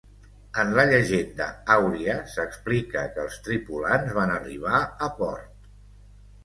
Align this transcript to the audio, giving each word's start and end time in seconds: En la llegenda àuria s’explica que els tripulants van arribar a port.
En 0.61 0.71
la 0.77 0.85
llegenda 0.91 1.49
àuria 1.75 2.15
s’explica 2.33 3.05
que 3.19 3.23
els 3.27 3.39
tripulants 3.49 4.19
van 4.21 4.35
arribar 4.41 4.85
a 4.85 5.13
port. 5.21 5.71